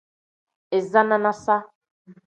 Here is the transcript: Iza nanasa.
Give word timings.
Iza 0.77 1.01
nanasa. 1.07 1.55